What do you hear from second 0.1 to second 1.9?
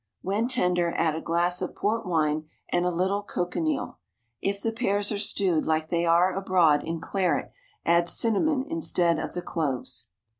When tender add a glass of